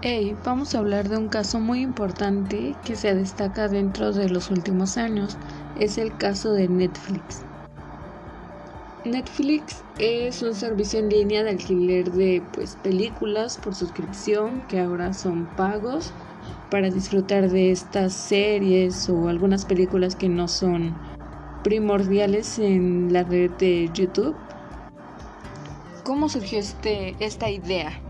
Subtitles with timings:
[0.00, 4.48] Hey, vamos a hablar de un caso muy importante que se destaca dentro de los
[4.48, 5.36] últimos años.
[5.76, 7.42] Es el caso de Netflix.
[9.04, 15.12] Netflix es un servicio en línea de alquiler de pues, películas por suscripción que ahora
[15.14, 16.12] son pagos
[16.70, 20.94] para disfrutar de estas series o algunas películas que no son
[21.64, 24.36] primordiales en la red de YouTube.
[26.04, 28.00] ¿Cómo surgió este, esta idea?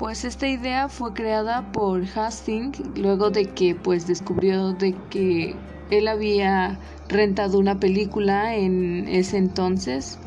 [0.00, 5.54] Pues esta idea fue creada por Hastings luego de que pues descubrió de que
[5.90, 6.78] él había
[7.10, 10.18] rentado una película en ese entonces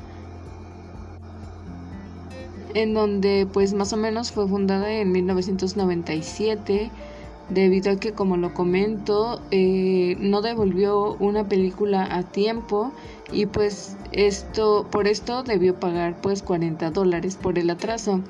[2.76, 6.92] en donde pues más o menos fue fundada en 1997
[7.50, 12.92] debido a que como lo comento eh, no devolvió una película a tiempo
[13.32, 18.22] y pues esto por esto debió pagar pues 40 dólares por el atraso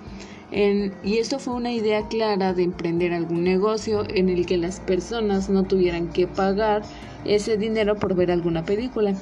[0.56, 5.50] y esto fue una idea clara de emprender algún negocio en el que las personas
[5.50, 6.84] no tuvieran que pagar
[7.26, 9.16] ese dinero por ver alguna película,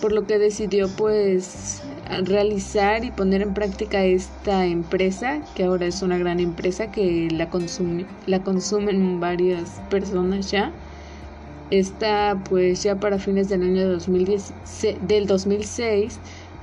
[0.00, 1.82] por lo que decidió pues
[2.24, 7.50] realizar y poner en práctica esta empresa, que ahora es una gran empresa que la,
[7.50, 10.72] consume, la consumen varias personas ya.
[11.70, 14.54] Está pues ya para fines del año 2010,
[15.06, 16.18] del 2006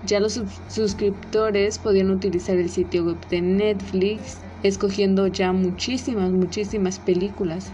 [0.06, 7.72] ya los suscriptores podían utilizar el sitio web de Netflix escogiendo ya muchísimas, muchísimas películas.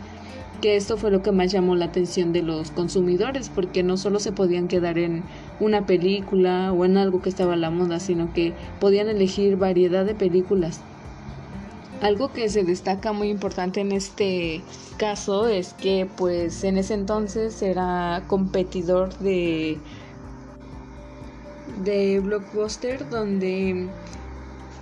[0.62, 4.20] Que esto fue lo que más llamó la atención de los consumidores, porque no solo
[4.20, 5.23] se podían quedar en
[5.60, 10.06] una película o en algo que estaba a la moda, sino que podían elegir variedad
[10.06, 10.82] de películas.
[12.02, 14.62] Algo que se destaca muy importante en este
[14.98, 19.80] caso es que pues en ese entonces era competidor de
[21.77, 23.88] de Blockbuster donde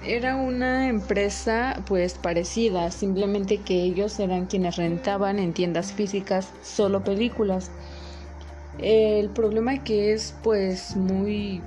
[0.05, 7.03] era una empresa pues parecida, simplemente que ellos eran quienes rentaban en tiendas físicas solo
[7.03, 7.69] películas.
[8.77, 11.61] El problema que es pues muy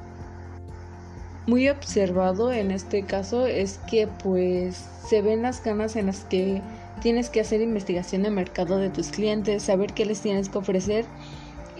[1.46, 6.62] muy observado en este caso es que pues se ven las ganas en las que
[7.02, 11.04] tienes que hacer investigación de mercado de tus clientes, saber qué les tienes que ofrecer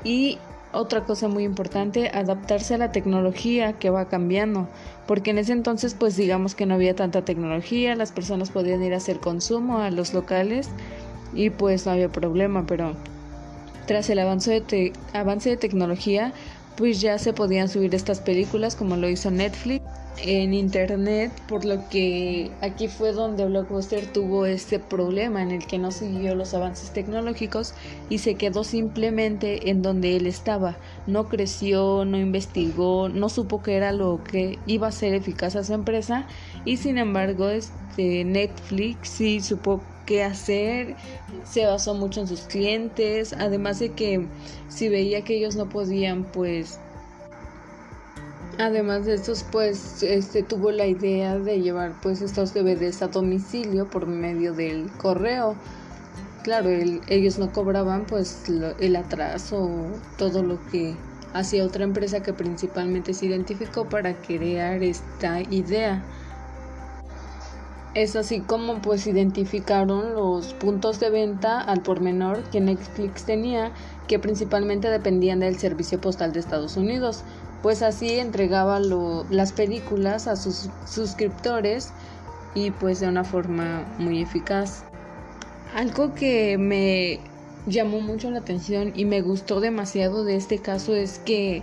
[0.05, 0.39] y
[0.73, 4.69] otra cosa muy importante, adaptarse a la tecnología que va cambiando,
[5.07, 8.95] porque en ese entonces pues digamos que no había tanta tecnología, las personas podían ir
[8.95, 10.69] a hacer consumo a los locales
[11.35, 12.95] y pues no había problema, pero
[13.87, 16.33] tras el avance de, avance de tecnología
[16.77, 19.82] pues ya se podían subir estas películas como lo hizo Netflix
[20.23, 25.79] en internet, por lo que aquí fue donde Blockbuster tuvo este problema en el que
[25.79, 27.75] no siguió los avances tecnológicos
[28.09, 30.77] y se quedó simplemente en donde él estaba.
[31.07, 35.65] No creció, no investigó, no supo qué era lo que iba a ser eficaz a
[35.65, 36.27] su empresa
[36.65, 40.97] y sin embargo este Netflix sí supo qué hacer,
[41.45, 44.27] se basó mucho en sus clientes, además de que
[44.69, 46.79] si veía que ellos no podían pues
[48.59, 53.89] Además de estos, pues, este tuvo la idea de llevar pues estos DVDs a domicilio
[53.89, 55.57] por medio del correo.
[56.43, 58.45] Claro, ellos no cobraban pues
[58.81, 59.87] el atraso,
[60.19, 60.97] todo lo que
[61.33, 66.03] hacía otra empresa que principalmente se identificó para crear esta idea.
[67.95, 73.71] Es así como pues identificaron los puntos de venta al por menor que Netflix tenía,
[74.09, 77.23] que principalmente dependían del servicio postal de Estados Unidos
[77.63, 81.93] pues así entregaba las películas a sus suscriptores
[82.55, 84.85] y pues de una forma muy eficaz.
[85.75, 87.21] Algo que me
[87.67, 91.63] llamó mucho la atención y me gustó demasiado de este caso es que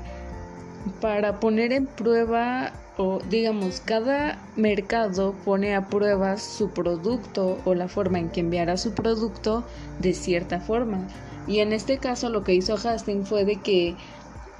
[1.01, 7.89] para poner en prueba o digamos cada mercado pone a prueba su producto o la
[7.89, 9.65] forma en que enviará su producto
[9.99, 11.05] de cierta forma
[11.47, 13.95] y en este caso lo que hizo Hastings fue de que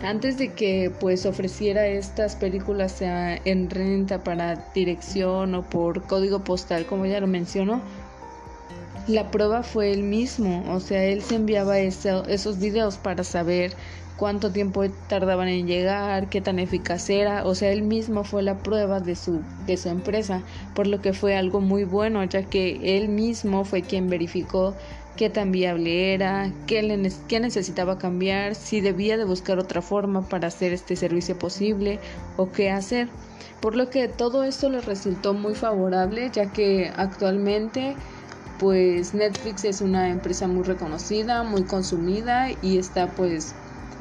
[0.02, 6.86] antes de que pues ofreciera estas películas en renta para dirección o por código postal
[6.86, 7.82] como ya lo mencionó
[9.10, 10.64] la prueba fue él mismo.
[10.72, 13.76] O sea él se enviaba esos videos para saber
[14.18, 17.44] cuánto tiempo tardaban en llegar qué tan eficaz era.
[17.46, 20.44] O sea él mismo fue la prueba de su de su empresa
[20.76, 24.76] por lo que fue algo muy bueno ya que él mismo fue quien verificó
[25.20, 26.82] qué tan viable era, qué,
[27.42, 32.00] necesitaba cambiar, si debía de buscar otra forma para hacer este servicio posible
[32.38, 33.10] o qué hacer.
[33.60, 37.98] Por lo que todo esto le resultó muy favorable ya que actualmente
[38.60, 43.54] pues Netflix es una empresa muy reconocida, muy consumida y está pues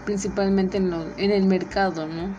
[0.05, 2.33] principalmente en, en el mercado, ¿no?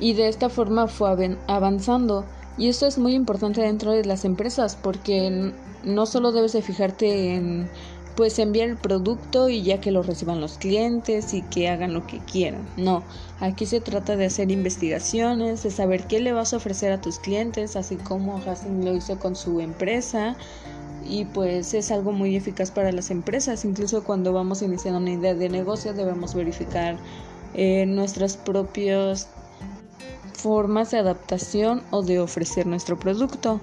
[0.00, 2.24] Y de esta forma fue avanzando.
[2.58, 5.52] Y esto es muy importante dentro de las empresas porque
[5.84, 7.68] no solo debes de fijarte en
[8.16, 12.06] pues enviar el producto y ya que lo reciban los clientes y que hagan lo
[12.06, 12.64] que quieran.
[12.76, 13.02] No,
[13.40, 17.18] aquí se trata de hacer investigaciones, de saber qué le vas a ofrecer a tus
[17.18, 20.36] clientes, así como Hassan lo hizo con su empresa.
[21.06, 23.64] Y pues es algo muy eficaz para las empresas.
[23.64, 26.96] Incluso cuando vamos iniciando una idea de negocio debemos verificar
[27.52, 29.28] eh, nuestras propias
[30.32, 33.60] formas de adaptación o de ofrecer nuestro producto.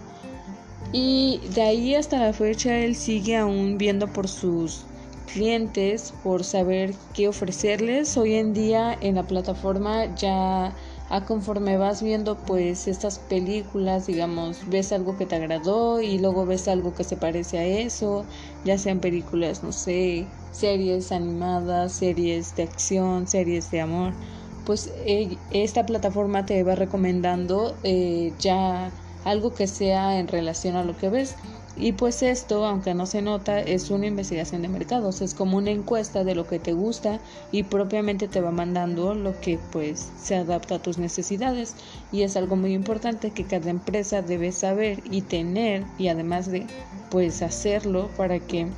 [0.94, 4.90] Y de ahí hasta la fecha él sigue aún viendo por sus
[5.26, 8.18] clientes, por saber qué ofrecerles.
[8.18, 10.76] Hoy en día en la plataforma ya
[11.08, 16.46] a conforme vas viendo pues estas películas, digamos, ves algo que te agradó y luego
[16.46, 18.28] ves algo que se parece a eso,
[18.64, 24.18] ya sean películas, no sé, series animadas, series de acción, series de amor,
[24.64, 28.94] pues eh, esta plataforma te va recomendando eh, ya
[29.24, 31.36] algo que sea en relación a lo que ves.
[31.76, 35.72] Y pues esto, aunque no se nota, es una investigación de mercados, es como una
[35.72, 40.36] encuesta de lo que te gusta y propiamente te va mandando lo que pues se
[40.36, 41.78] adapta a tus necesidades
[42.12, 46.68] y es algo muy importante que cada empresa debe saber y tener y además de
[47.10, 48.76] pues hacerlo para que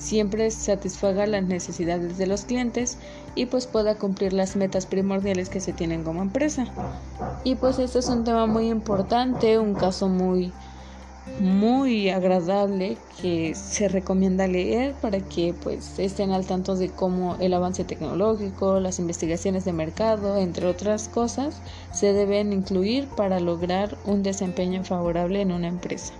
[0.00, 2.96] siempre satisfaga las necesidades de los clientes
[3.34, 6.66] y pues pueda cumplir las metas primordiales que se tienen como empresa.
[7.44, 10.52] Y pues este es un tema muy importante, un caso muy
[11.38, 17.54] muy agradable que se recomienda leer para que pues estén al tanto de cómo el
[17.54, 21.60] avance tecnológico, las investigaciones de mercado, entre otras cosas,
[21.92, 26.12] se deben incluir para lograr un desempeño favorable en una empresa.